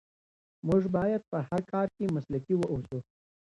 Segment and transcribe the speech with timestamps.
[0.67, 2.99] موږ باید په هر کار کې مسلکي واوسو.